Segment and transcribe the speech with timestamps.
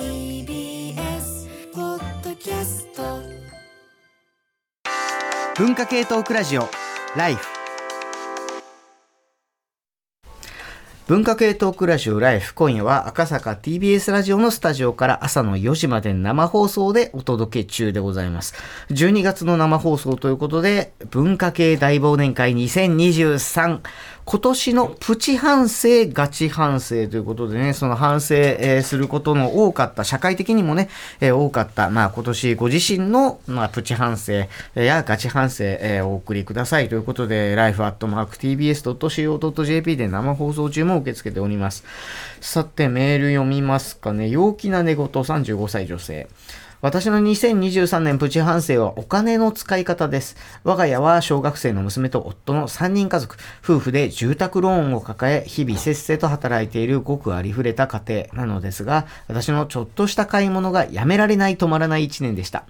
[0.00, 3.02] TBS ポッドキャスト
[5.58, 6.62] 文化系トークラジオ
[7.18, 7.60] ライフ
[11.06, 18.54] 文化系トークラジオライフ今夜は赤坂 TBS ラジオのスタジオから朝の4時まで生放送でお届け中でございます。
[18.90, 23.80] 12月の生放送ということで文化系大忘年会2023
[24.24, 28.34] 今年のプチ反省、ガチ反省ということでね、その反省、
[28.82, 30.88] することの多かった、社会的にもね、
[31.20, 34.44] 多かった、まあ今年ご自身の、まあ、プチ反省
[34.74, 37.96] やガチ反省、えーお送りくださいということで、life.tbs.co.jp
[39.96, 41.84] で生放送中も受け付けております。
[42.40, 44.28] さて、メール読みますかね。
[44.28, 46.28] 陽気な寝言35歳女性。
[46.82, 50.36] 私の2023年プチ反省はお金の使い方です。
[50.64, 62.64] 我が家は小学生の娘と夫の3人家族、夫婦で住宅ローンを抱え、日々せっせと働いているごくありふれた家庭なのですが、私のちょっとした買い物がやめられない止まらない1年でした。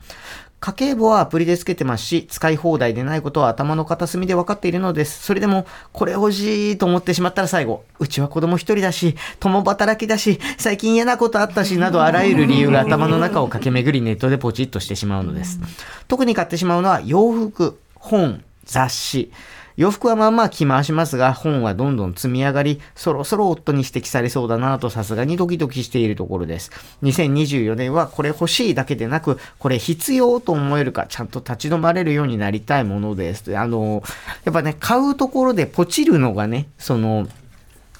[0.60, 5.22] 家計簿はアプリでつけてますし、使い放題でないことは頭の片隅で分かっているのです。
[5.22, 15.60] それでも、これ欲しいと思ってしまったら最後、うちは子供一人だし、共働きだし、最近嫌なことあったし、などあらゆる理由が頭の中を駆け巡りネットでポチッとしてしまうのです。
[16.08, 19.32] 特に買ってしまうのは洋服、本、雑誌。
[19.80, 26.70] 洋服はまあまあ着回しますが、本はどんどん積み上がり、そろそろ夫に指摘されそうだなとさすがにドキドキしているところです。
[27.02, 33.56] 2024年はこれ欲しいだけでなく、これ必要と思えるか、ちゃんと立ち止まれるようになりたいものです。
[33.56, 34.02] あの、
[34.44, 37.26] やっぱね、買うところでポチるのがね、その、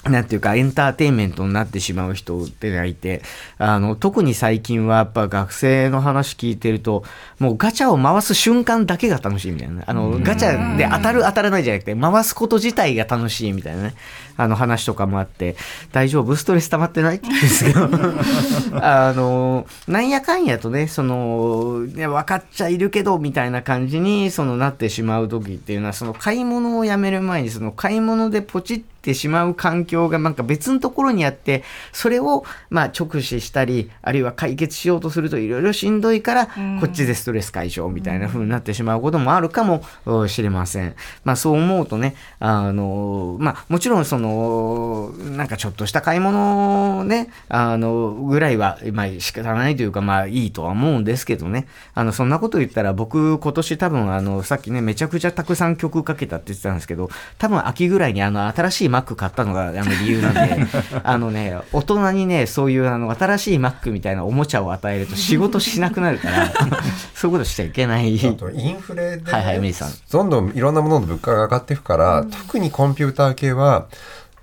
[0.03, 3.21] なんていうか、エンターテインメントになってしまう人ってがいて、
[3.59, 7.03] あの、特に最近はやっぱ学生の話聞いてると、
[7.37, 9.83] もうガチャを回す瞬間だけが楽しいみたいなね。
[9.85, 13.93] あの、ガチャで当たる当たらないじゃなくて、回すこと自体が楽しいみたいなね、
[14.37, 15.55] あの話とかもあって、
[15.91, 16.35] 大丈夫？
[16.35, 17.17] ストレス溜まってない？
[17.17, 17.81] って言うんですけど、
[18.83, 36.47] あの、なんやかんやとね、その、いや分かっちゃいるけど、みたいな感じに、そのなってしまう時っていうのは、その買い物をやめる前に、その買い物でポチってしまう環境がなんか別のところにあって、それをまあ直視したり、あるいは解決しようとするといろいろしんどいから、
[36.79, 40.95] こっちでストレス解消みたいな風になってしまうこともあるかもうんしれません。
[41.23, 57.09] まあそう思うとね、あの、まあもちろんその、なんかちょっとした買い物ね、あの、ぐらいは、まあ仕方ないというかまあいいとは思うんですけどね、あの、そんなこと言ったら僕今年多分あの、さっきね、めちゃくちゃたくさん曲かけたって言ってたんですけど、
[57.39, 60.67] 多分秋ぐらいにあの、新しい Mac 買ったのがあの理由なんで、
[61.03, 66.51] あのね、大人にね、そういうあの、新しい Mac みたいなおもちゃを与えると仕事しなくなるから、
[67.15, 68.19] そういうことしちゃいけない。
[68.19, 73.85] あとインフレで、ねはいはいさんどんどんいろんなものの物価が上がっていくから、特にコンピューター系は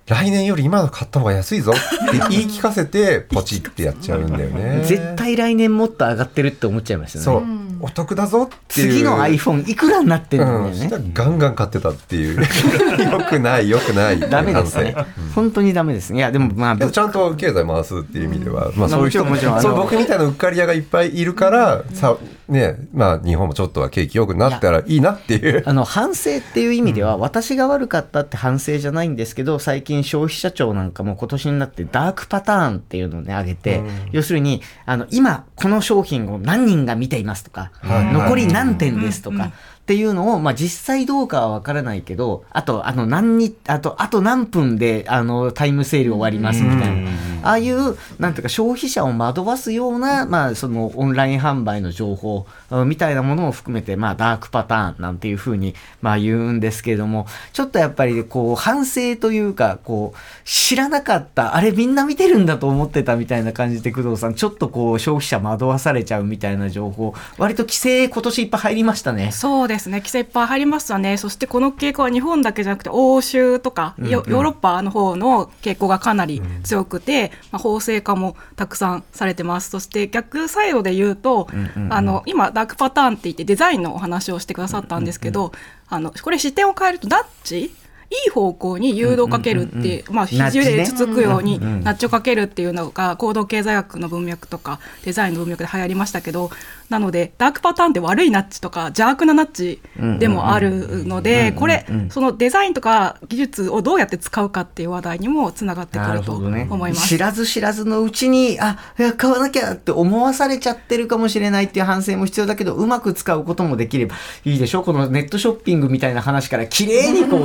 [0.08, 4.82] 来年より今の買った方が安いぞって言い聞かせてポチってやっちゃうんだよね。
[4.88, 7.67] 絶対来年もっと上がってるって思っちゃいますよね。
[7.80, 8.92] お得だぞっていう。
[8.92, 11.12] 次の iPhone いくらになってるんだようん。
[11.12, 12.40] ガンガン買ってたっていう。
[13.10, 14.20] よくない、よくない。
[14.20, 15.06] ダメですね反。
[15.34, 16.18] 本当にダメですね。
[16.18, 22.16] いや、でもまあ、ちゃんと経済回すっていう意味では、まあそういう人もちろん僕みたいなうっかり屋がいっぱいいるから、さ、
[22.48, 25.62] ね、まあ日本もちょっとは景気良くなったらいいなっていう。
[25.66, 33.82] あの反省っていう意味では、私が悪かったって反省じゃないんですけど、最近消費者庁なんかも今年になってダークパターンっていうのをね、上げて、
[34.12, 38.12] 要するに、あの、今、この商品を何人が見ていますとか、はい。
[38.14, 47.10] 残り何点ですとか、っていうのを、まあ、実際どうかはわからないけど、あと、あの、何に、あと、あと何分で、あの、タイムセール終わりますみたいな。
[47.48, 69.32] ああいう、なんていうか、消費者を惑わすような、まあ、その、オンライン販売の情報、うんみたいなものを含めて、まあ、ダークパターンなんていうふうに、まあ、言うんですけれども、ちょっとやっぱり、こう、反省というか、こう、知らなかった、あれみんな見てるんだと思ってたみたいな感じで、工藤さん、ちょっとこう、消費者惑わされちゃうみたいな情報、割と規制今年いっぱい入りましたね。
[69.32, 69.98] そうですね。
[69.98, 71.16] 規制いっぱい入りましたね。
[71.16, 79.70] そしてこの傾向は日本だけじゃなくて欧州とか、ヨヨーロッパの方の傾向がかなり強くて、まあ、法制化もたくさんされてます。
[79.70, 81.48] そして逆サイドで言うと、
[81.90, 85.52] あの今ダークパターンって言ってデザインのお話をしてくださったんですけど、
[85.88, 87.72] あのこれ視点を変えるとナッチ？
[88.10, 96.50] いい方向に誘導をかけるって、まあ、肘でつつくようにナッチをかけるっていうのが行動経済学の文脈とかデザインの文脈で流行りましたけど
[96.88, 99.80] なのでダークパターンって悪いナッチとか邪悪なナッチ
[100.18, 107.08] でもあるのでこれそのデザインとか技術をどうやって使うかっていう話題にもつながってくなると思います。
[107.08, 114.82] 知らず知らずのうちに、あ、いや買わなきゃって思わされちゃってるかもしれないっていう反省も必要だけど、うまく使うこともできればいいでしょ？
[114.82, 117.40] このネットショッピングみたいな話から綺麗にこう、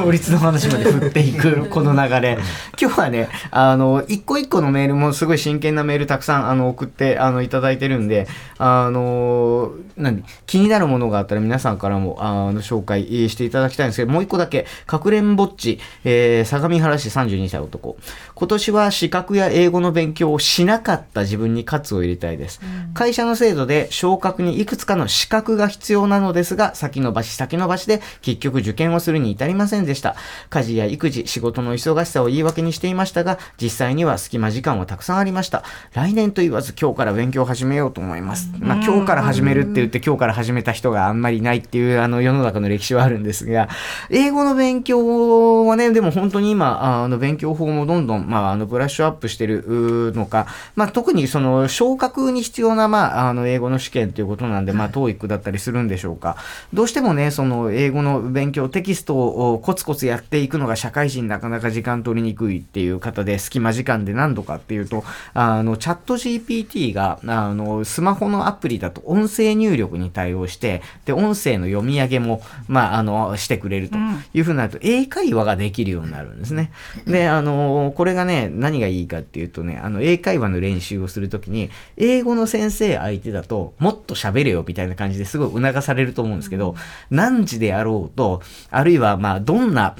[0.00, 2.38] 法律の話まで振っていく この流れ。
[2.80, 8.26] 今日はねあの一個一個のメールもすごい真剣なメールたくさんあの送ってあのいただいてるんで
[8.58, 10.24] あの何？
[10.46, 14.66] 気になるものがあったら皆さんからもあの紹介していただきたいんですけどもう一個だけ。
[14.86, 17.96] かくれんぼっち、えー相模原市32歳男。
[18.38, 22.60] 今年は資格や英語の勉強をしなかった自分に喝を入れたいです、
[22.94, 30.14] 会社の制度で昇格にいくつかの資格が必要なのですが先延ばし先延ばしで結局受験をするに至りませんでした。
[30.50, 35.64] 家事や育児仕事の忙しさを言い訳にしていましたが実際には隙間時間はたくさんありました。
[35.92, 43.68] 来年と言わず今日から勉強を始めようと思います、まあ、今日から始めるって言って今日から始めた人があんまりいないっていうあの世の中の歴史はあるんですが
[44.10, 50.46] 英語の勉強はねでも本当に今あの勉強法もどんどん、まあ、あのブラッシュアップしてるのか、
[50.76, 56.36] まあ、特にその昇格に必要な、まあ、あの英語の試験ということなんで、まあ、TOEIC だったりするんでしょうか
[56.72, 65.04] どうしてもねその英語の勉強テキストをコツコツやっていくのが社会人なかなか時間取りにくいっていう方で隙間時間で何度かっていうと
[65.34, 73.96] あのチャット GPT があのスマホのアプリだと音声入力に対応してで音声の読み上げも、まあ、あのしてくれると
[74.34, 76.70] いうふうになると英会話ができるようになるんですね。
[77.06, 86.74] であのこれがね何がいいかっていうとねあの英会話の練習をするときに英語の先生相手だともっと喋れよみたいな感じですごい促されると思うんですけど、
[87.10, 89.96] 何時であろうとあるいはまあどんな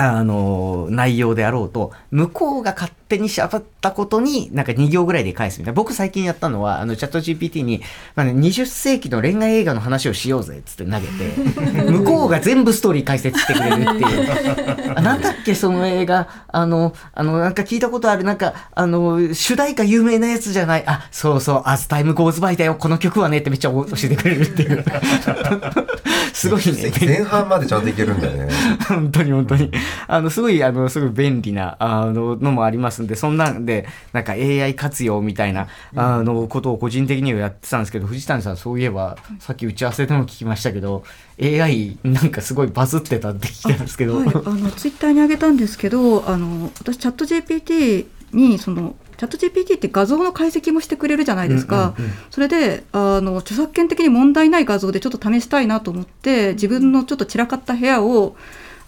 [0.00, 5.76] あの、内容であろうと、向こうが勝手に喋ったことに、なんか2行ぐらいで返すみたいな。
[5.76, 7.80] 僕最近やったのは、あの、チャット GPT に、
[8.14, 14.92] まあね、20世紀の恋愛映画の話をしようぜ、つって投げて、 向こうが全部ストーリー解説してくれるっていう。
[14.96, 16.28] あなんだっけ、その映画？
[16.48, 20.84] あの、あの、なんか聞いたことある、なんか、あの、主題歌有名なやつじゃない？
[20.86, 24.84] あ、そうそう、As Time Goes By だよ、この曲はねってめっちゃ教えてくれるっていう。
[26.32, 26.92] すごいね。
[27.00, 28.48] 前半までちゃんといけるんだね。
[28.88, 29.70] 本当に本当に。
[30.06, 41.04] あの、すごい、あの、すごい便利な、あの、のもありますんで、そんなんで、なんか AI 活用みたいな、あの、ことを個人的にはやってたんですけど、藤谷さん、そういえば、さっき打ち合わせでも聞きましたけど、
[41.40, 51.96] AI なんかすごいバズってたって聞いたんですけど、はい、あのツイッターに上げたんですけどあの私チャット GPT にそのチャット GPT って画像の解析もしてくれるじゃないですか、
[52.30, 58.36] それであの著作権的に問題ない画像でちょっと試したいなと思って自分のちょっと散らかった部屋を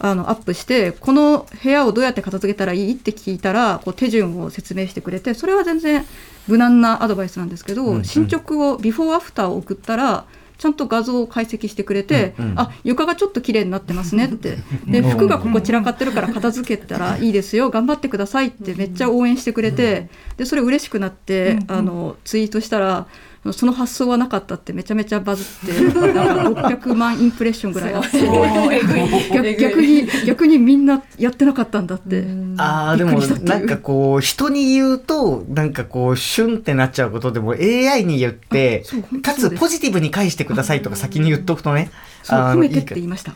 [0.03, 6.05] あのアップしてこの部屋をどうやって片付けたらいいって聞いたらこう手順を説明してくれてそれは全然
[6.49, 8.05] 無難なアドバイスなんですけど、うんうん。
[8.05, 10.25] 進捗をビフォーアフターを送ったら
[10.57, 12.61] ちゃんと画像を解析してくれて、うんうん。
[12.61, 14.57] あ床がちょっと綺麗になってますねって。
[14.87, 23.07] で服がここ散らかってるから片付けたらいいですよ頑張ってくださいってめっちゃ応援してくれてでそれ嬉しくなってあのツイートしたら
[23.53, 28.21] その発想はなかったってめちゃめちゃバズってなんか600万インプレッションぐらいあって
[29.33, 32.27] 逆逆に逆にみんなやってなかったんだって。
[32.59, 38.85] ああ、でもなんかこう、人に言うと、なんかこう、シュンってなっちゃうことでも AI に言って
[39.23, 41.91] かつポジティブに返してくださいとか先に言っとくとね、
[42.25, 43.33] 褒めてって言いました。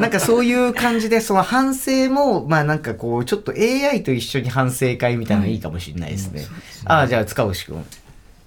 [0.00, 6.46] なんかそういう感じで、その反省も、まあなんかこう、ちょっと AI と一緒に反省会みたいなのいいかもしれないですね。
[6.86, 7.84] ああ、じゃあ塚越くん。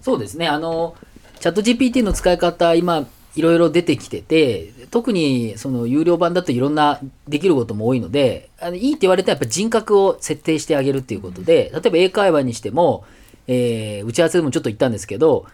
[0.01, 0.48] そうですね。
[0.48, 0.96] あの、
[1.40, 13.06] チャット GPT の使い方、今、いろいろ出てきてて、特にその有料版だといろんなできることも多いので、あのいいって言われたらやっぱ人格を設定してあげるっていうことで、例えば英会話にしても、
[13.48, 15.46] えー打ち合わせでもちょっと言ったんですけど、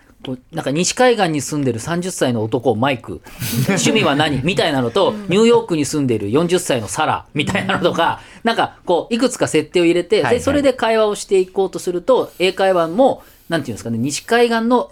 [0.52, 3.22] なんか西海岸に住んでる30歳の男マイク
[3.68, 4.42] 趣味は何？
[4.44, 14.92] みたいなのとニューヨークに住んでる40歳のサラみたいなのとかなんかこういくつか設定を入れて、でそれで会話をしていこうとすると英会話もなんていうんですかね西海岸の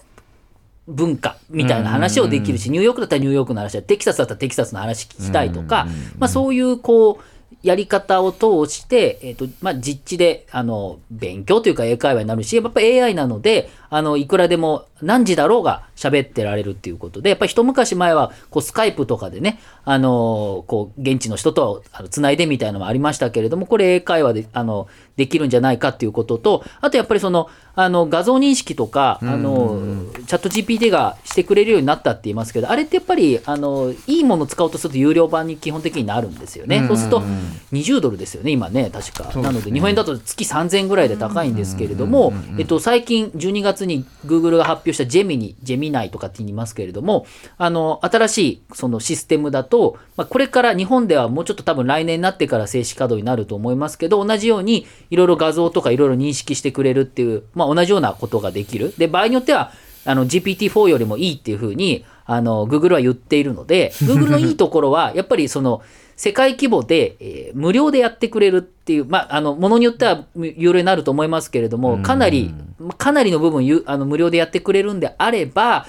[0.88, 5.88] 文化みたいな話をできるし、ニューヨークだったらニューヨークの話だテキサスだったらテキサスの話聞きたいとか、
[6.20, 7.24] まあ、そういうこう
[7.64, 29.82] やり方を通して、えーとまあ、実地であの勉強というか英会話になるしやっぱ AI なのであのいくらでも何時だろうが喋ってられるっていうことでやっぱり一昔前はこうスカイプとかでねあのこう現地の人とあのつないでみたいなのもありましたけれどもこれ英会話であのできるんじゃないかっていうこととあとやっぱりそのあの画像認識とかあの
[30.28, 36.86] チャット GPT がしてくれるようになったって言いますけどあれってやっぱりあのいいものを使おうとすると有料版に基本的になるんですよね。
[36.88, 37.24] そうすると
[37.72, 39.40] 20ドルですよね今ね確か。
[39.40, 47.26] なので日本円だと月3000円ぐらいで高いんですけれども、えっと、最近12月に Google が発表したジェミニジェミナイとかって言いますけれども
[47.58, 58.94] あの新しいそのシステムだと、まあ、これから日本ではもうちょっと多分来年になってから正式稼働になると思いますけど同じようにいろいろ画像とかいろいろ認識してくれるっていう、まあ、同じようなことができる。
[58.98, 59.72] で場合によっては
[60.06, 65.82] あの GPT-4 よりもいいっていうふうにあの Google は言っているので Google のいいところはやっぱりその
[66.24, 72.54] 世界規模で、えー無料でやってくれるっていう、まあ、あの、ものによっては有料になると思いますけれども、かなり、
[72.98, 75.86] かなりの部分ゆあの無料でやってくれるんであれば、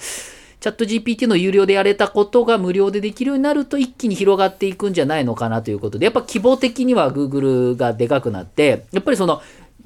[0.61, 9.41] チャット GPT の有料でやれたことが無料でできるようになると一気に広がっていくんじゃないのかなということで、やっぱ規模的には Google がでかくなって、やっぱりその、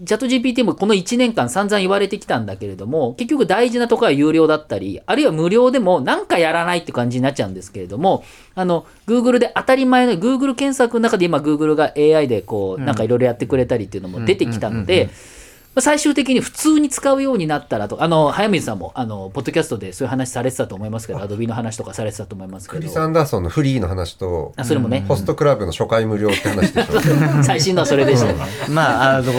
[0.05, 8.23] チャット GPT もこの1年間散々言われてきたんだけれども、結局大事なところは有料だったり、あるいは無料でもなんかやらないって感じになっちゃうんですけれども、
[8.55, 15.38] あの、Google で当たり前の Google 検索の中で今 Google が AI でこう、なんかいろいろやってくれたりっていうのも出てきたので、まあ
[15.80, 27.42] 最終的に普通に使うようになったらと、あの、早水さんも、あの、ポッドキャストでそういう話されてたと思いますけど、アドビの話とかされてたと思いますけクリス・ど、アンダーソンのフリーの話と、あそれもね、ホストクラブの初回無料って話でしょ。
[27.44, 28.35] 最新のはそれでしたね。
[28.70, 29.32] まあ、あの、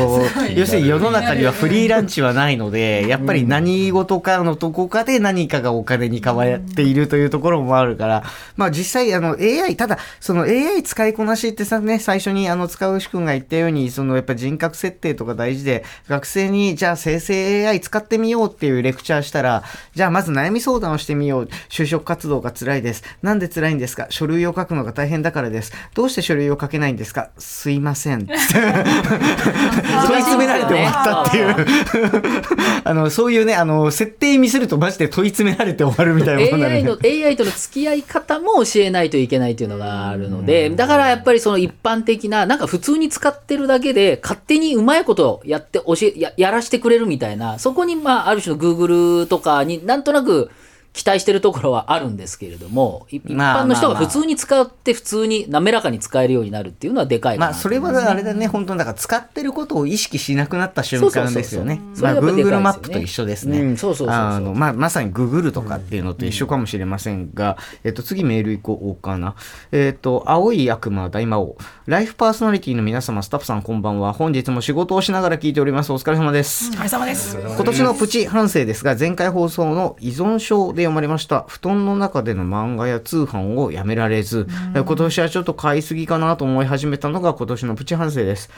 [0.56, 8.24] 要するに世の中にはフリーランチはないので、やっぱり何事かのどこかで何かがお金に変わっているというところもあるから、
[8.56, 19.64] まあ実際、あの AI、ただ、その AI 使いこなしってさね、最初にあの使うしくんが言ったように、そのやっぱ人格設定とか大事で、学生にじゃあ生成 AI 使ってみようっていうレクチャーしたら、
[19.96, 21.50] じゃあまず悩み相談をしてみよう。
[21.70, 23.04] 就職活動が辛いです。
[23.22, 24.08] なんで辛いんですか？
[24.10, 25.72] 書類を書くのが大変だからです。
[25.96, 27.30] どうして書類を書けないんですか？
[27.38, 28.26] すいません。
[28.30, 31.56] 問い詰められて終わったっていう。
[32.84, 50.52] あの、そういうね、あの、設定ミスるとマジで問い詰められて終わるみたいなものになる AI の AI との付き合い方も教えないといけないというのがあるので、だからやっぱりその一般的な、なんか普通に使ってるだけで、勝手にうまいことやって教え、ややらしてくれるみたいな、そこにまあ、ある種の Google とかになんとなく、
[50.94, 61.76] 期待してるところはあるんですけれども、い一まあ般の人が普通に使って普通に滑らかに使えるようになるっていうのはでかいかなまあ、それはあれだね、本当にだから使ってることを意識しなくなった瞬間ですよね。
[61.76, 63.62] そうそうそうそうまあ、それがやっぱでかいですよね Google マップと一緒ですね。
[63.62, 69.36] うんそうそうそうそうあの、まあ、まさに Google とかっていうのと一緒かもしれませんが、えっと、次メール行こうかな。
[69.72, 71.58] えっと、青い悪魔大魔王。
[71.86, 74.14] ライフパーソナリティの皆様、スタッフさんこんばんは。
[74.14, 75.94] 本日も仕事をしながら聞いております。
[75.94, 76.72] お疲れ様です。
[76.72, 77.38] お疲れ様です。
[77.38, 88.50] 今年のプチ反省ですが、前回放送の依存症で読まれました、布団の中での漫画や通販をやめられず、今年はちょっと買いすぎかなと思い始めたのが今年のプチ反省です。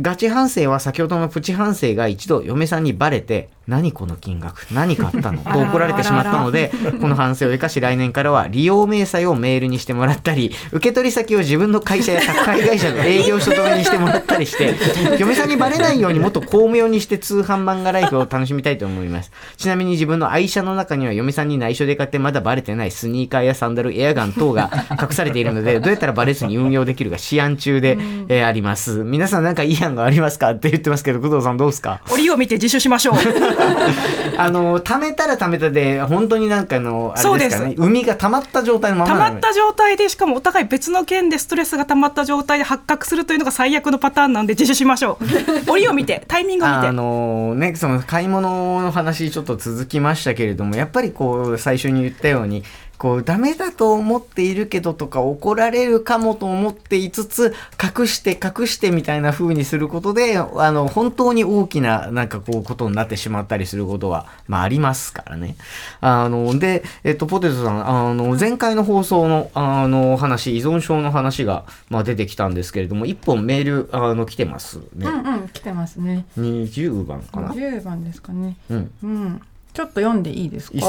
[0.00, 4.66] ガチ反省は先ほどのプチ反省が一度嫁さんにバレて、何この金額？
[4.72, 5.42] 何買ったの？
[5.42, 14.74] と怒られてしまったので、この反省を生かし来年からは利用明細をメールにしてもらったり、受け取り先を自分の会社や宅配会社の営業所止めにしてもらったりして、
[15.18, 19.30] 嫁さんにバレないようにもっと巧妙にして通販漫画ライフを楽しみたいと思います。
[19.56, 29.02] ちなみに自分の愛車の中には嫁さんに内緒で買ってまだバレてないスニーカーやサンダル、エアガン等が隠されているので、どうやったらバレずに運用できるか試案中で、えーあります。
[29.04, 30.50] 皆さんなんかいい案がありますか？
[30.50, 32.00] って言ってますけど、工藤さんどうですか？
[32.12, 33.14] 折を見て自首しましょう。
[34.36, 45.18] あの、貯めたら貯めたで、本当になんかあの、あれですかね、海が溜まった状態のまま溜まった状態でしかもお互い別の件でストレスが溜まった状態で発覚するというのが最悪のパターンなんで自首しましょ
[45.66, 45.70] う。
[45.70, 46.88] 折を見てタイミングを見て。
[46.88, 52.64] あのね、その買い物の話ちょっと続きましたけれども、やっぱりこう、最初に言ったように、
[52.98, 65.56] こう、ダメだと思っているけどとか、怒られるかもと思っていつつ、隠して隠してみたいな風にすることで、あの、本当に大きな、なんかこう、ことになってしまったりすることは、まあ、ありますからね。
[66.00, 75.06] あの、で、えっと、ポテトさん、あの、前回の放送の、あの、話、依存症の話が、まあ、出てきたんですけれども、一本メール、あの、来てますね。
[75.06, 76.24] うんうん来てますね。
[76.38, 77.48] 20番かな。
[77.48, 78.56] 10番ですかね。
[78.70, 78.90] うん。
[79.02, 79.40] うん。
[79.72, 80.76] ちょっと読んでいいですか？
[80.76, 80.82] いい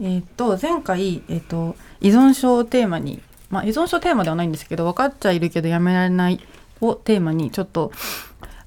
[0.00, 6.40] えっ、と前回えっ、と依存症をテーマに、まあ依存症テーマではないんですけど分かっちゃいるけどやめられない
[6.80, 7.92] をテーマにちょっと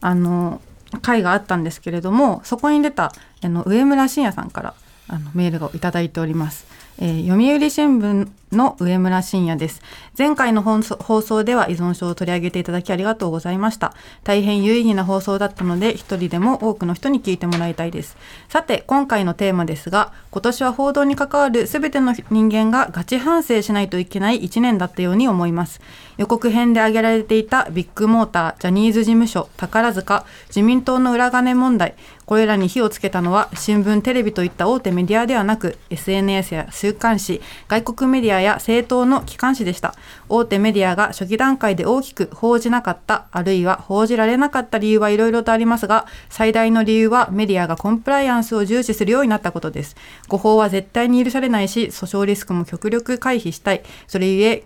[0.02, 0.62] あの
[1.02, 4.74] 回があったんですけれども、そこに出たあの上村信也さんから
[5.12, 6.66] あのメールをいただいております。
[7.00, 9.82] えー読売新聞の上村信也です。
[10.18, 13.94] 前回の放送では依存症を取り上げていただきありがとうございました。
[14.24, 18.18] 大変有意義な放送だったので、一人でも多くの人に聞いてもらいたいです。
[18.50, 25.80] さて、今回のテーマですが、今年は報道に関わるすべての人間がガチ反省しないといけない1年だったように思います。
[26.18, 31.96] 予告編で挙げられていたビッグモーター、ジャニーズ事務所、宝塚、自民党の裏金問題、
[32.32, 39.96] これらに火をつけたのは新聞、テレビといった大手メディアではなく SNS や週刊誌、外国メディアや政党の機関紙でした。
[40.30, 49.98] 大手メディアが初期段階で大きく報じなかった、あるいは報じられなかった理由はいろいろとありますが、最大の理由はメディアがコンプライアンスを重視するようになったことです。
[50.30, 53.84] 誤報は絶対に許されないし、訴訟リスクも極力回避したい。
[54.08, 54.64] それゆえ、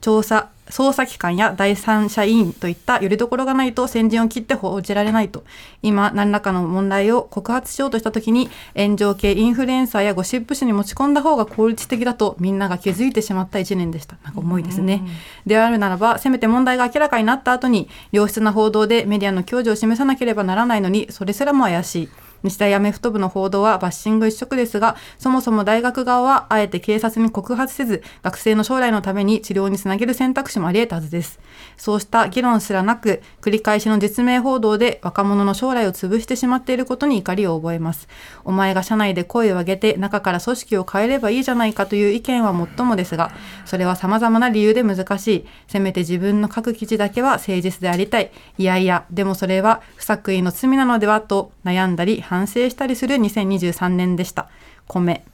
[0.00, 5.44] 調査捜査機関や第三者委員といったよりどころがないと先陣を切って報じられないと。
[5.82, 14.16] 今何らかの問題を告発しようとした時に炎上系インフルエンサーやゴシップ誌に持ち込んだ方が効率的だとみんなが気づいてしまった1年でした。
[14.24, 15.02] なんか重いですね、
[15.46, 22.08] であるならばせめて問題が明らかになった後に良質な報道でメディアの矜持を示さなければならないのにそれすらも怪しい
[22.42, 31.38] 日大アメフト部の報道はバッシング一色ですがそもそも大学側はあえて警察に告発せず学生の将来のために治療につなげる選択肢もあり得たはずです。
[31.76, 38.08] そうした議論すらなく繰り返しの実名報道で若者の将来を潰してしまっていることに怒りを覚えます。
[38.44, 43.32] お前が社内で声を上げて中から組織を変えればいいじゃないかという意見はもっともですが
[43.64, 45.46] それは様々な理由で難しい。
[45.68, 48.30] せめて自分の書く記事だけは誠実でありたい。
[48.58, 54.48] いやいやでもそれは不作為の罪なのではと悩んだり反省したりする2023年でした。
[54.88, 55.24] 米。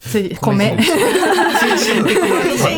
[0.00, 0.76] つい米。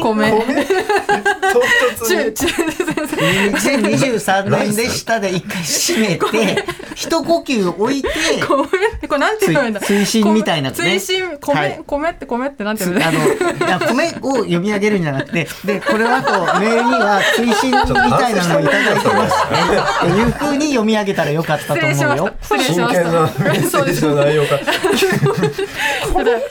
[0.03, 0.33] 米
[1.53, 8.09] 中中2023年でしたで一回締めて、一呼吸置いて、
[8.41, 8.47] 米
[9.09, 9.81] これなんて言うんだ。
[9.81, 10.77] 推進みたいなね。
[10.77, 11.81] 推進米、はい。
[11.87, 13.09] 米って米ってなんて言うんだ。
[13.09, 13.23] あの、い
[13.69, 17.77] や米を読み上げるんじゃなくて、で、これはとメールには推進み
[18.11, 19.35] たいなのをいただいてます
[20.07, 22.31] いう風に読み上げたらよかったと思うよ。
[22.43, 24.59] 真剣なメたッセージの内容が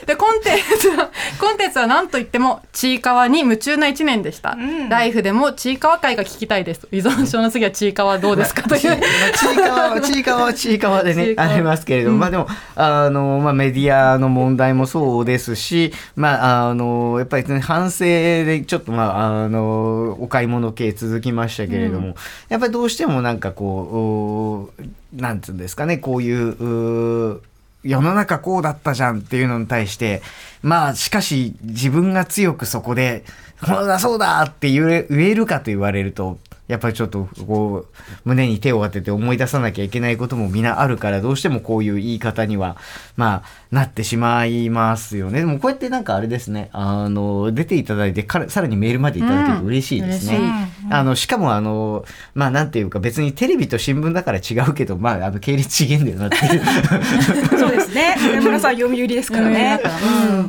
[0.06, 1.10] でコンテンツは
[1.40, 4.56] コンテンツは何と言ってもちいかわに夢中な一年でした、
[4.88, 8.80] ライフでもちいかわ会が聞きたいです依存症の次はちいかわどうですかという。
[8.80, 22.14] ちいかわは ちいかわはちいかわでねありますけれども、まあでもあの、まあ、メディアの問題もそうですし、まあ、あのやっぱり、ね、反省でちょっと、まあ、あのお買い物系続きましたけれども、
[22.48, 27.42] やっぱりどうしてもなんかこうおなんつうんですかねこういうう
[27.86, 30.22] 世の中こうだったじゃんっていうのに対して
[30.62, 33.24] まあしかし自分が強くそこで
[33.64, 42.76] そうだそうだって言えるかと言われるとやっぱりちょっとこう胸に手を当てて思い出さなきゃいけないことも皆あるからどうしてもこういう言い方には
[43.16, 45.40] まあなってしまいますよね。
[45.40, 46.70] でもこうやってなんかあれですね。
[46.72, 52.04] あの出ていただいてからさらにメールまでいただけると嬉しいですね、うん嬉あのしかもあの
[52.34, 57.58] まあなんていうか別にテレビと新聞だから違うけどまああの系列資源だよなっていう。
[57.58, 58.16] そうですね。
[58.34, 59.80] 上村さん読売ですからね。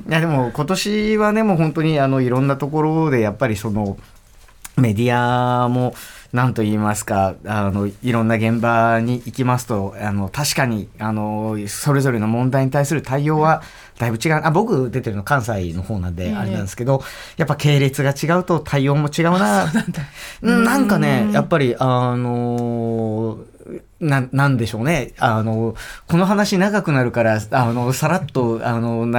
[0.08, 3.98] いやでも今年はねもう本当にあのいろんなところでやっぱりその
[4.78, 5.96] メディアも
[6.34, 13.64] 何と言いますかあのいろんな現場に行きますとあの確かにあのそれぞれの問題に対する対応は
[13.98, 14.42] だいぶ違う。
[14.44, 17.02] あ僕出てるの関西の方なんであれなんですけど、
[17.36, 19.72] やっぱ系列が違うと対応も違うな。
[20.44, 23.40] うんなんかねやっぱりあの
[24.00, 25.14] ななんでしょうね。
[25.18, 25.76] あの
[26.08, 29.14] この話長くなるからあのさらっとあの流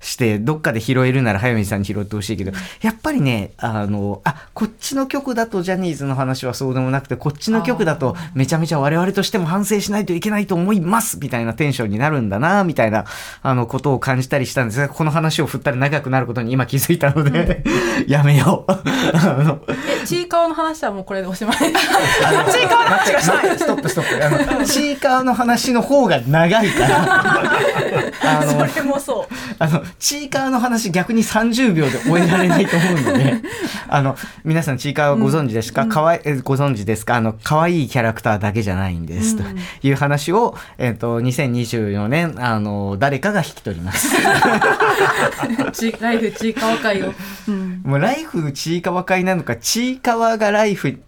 [0.00, 13.06] してどっかで拾えるなら早見さんに拾ってほしいけどやっぱりねあのあこっちの曲だとジャニーズの話はそうでもなくてこっちの曲だとめちゃめちゃ我々としても反省しないといけないと思いますみたいなテンションになるんだなみたいな
[13.42, 17.64] あのことを感じたりしたんですがこの話を振ったら長くなることに今気づいたので
[18.06, 18.72] やめよう。
[19.16, 23.58] あのえちいかわの話はもうこれでおしまいちいかわの話がしたい。
[23.58, 24.24] ストップストップ。
[24.24, 28.12] あの、ちいかわの話の方が長いから。
[28.22, 33.42] あの、それもそうあの、ちいかわの話逆に30秒で終えられないと思うので、
[33.88, 37.16] あの、皆さんちいかわご存知ですか、かわい、えご存知ですか？
[37.16, 39.36] あの、可愛いキャラクターだけじゃないんです。
[39.36, 39.42] と
[39.82, 44.14] いう話を、えっ、と、2024年、あの、誰かが引き取ります。
[45.72, 47.12] ちライフちいかわ会を、
[47.48, 51.00] うん、もうライフちいかわ会なのか、ちいかわがライフ、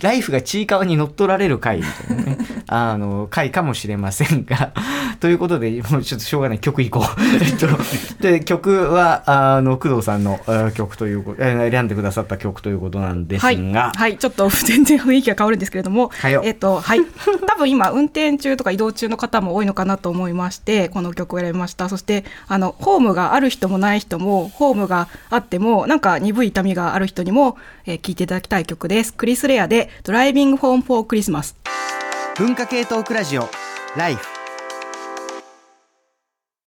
[0.00, 4.72] ライフがちいかわに乗っ取られる会みたいなね、 あの、会かもしれませんが、
[5.20, 7.04] ということで、もうちょっとしょうがない、曲いこう。
[7.44, 7.68] えっと、
[8.24, 17.00] で、曲は、あの、工藤さんのえー曲ということ、えー選んでくださった曲ということなんですはい、が、はい、ちょっと全然雰囲気が変わるんですけれども、はいよえっと、はい、
[17.46, 21.90] 多分今運転中とか移動中の方も多いのかなと思いまして、この曲を選びました。
[21.90, 29.12] そして、あの、ホームがある人もない人も、ホームがあっても、なんか鈍い痛みがある人にも、えー聴いていただきたい曲です。
[29.12, 31.56] クリス・レアで、ドライビング・ホーム・フォー・クリスマス。
[32.38, 33.48] 文化系トークラジオ、
[33.96, 34.33] ライフ。